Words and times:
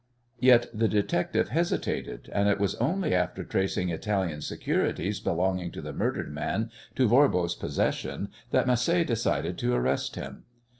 Yet 0.39 0.65
the 0.73 0.87
detective 0.87 1.49
hesitated 1.49 2.27
and 2.33 2.49
it 2.49 2.59
was 2.59 2.73
only 2.77 3.13
after 3.13 3.43
tracing 3.43 3.89
Italian 3.89 4.41
securities 4.41 5.19
belonging 5.19 5.69
to 5.73 5.81
the 5.83 5.93
murdered 5.93 6.33
man 6.33 6.71
to 6.95 7.07
Voirbo's 7.07 7.53
possession 7.53 8.29
that 8.49 8.65
Macé 8.65 9.05
decided 9.05 9.59
to 9.59 9.75
arrest 9.75 10.15
him. 10.15 10.45